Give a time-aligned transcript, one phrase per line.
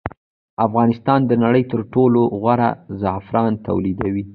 [0.67, 2.69] افغانستان د نړۍ تر ټولو غوره
[3.01, 4.23] زعفران تولیدوي